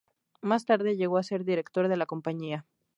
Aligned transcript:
Más 0.41 0.65
tarde 0.65 0.97
llegó 0.97 1.19
a 1.19 1.21
ser 1.21 1.43
director 1.45 1.87
de 1.87 1.95
la 1.95 2.07
compañía. 2.07 2.65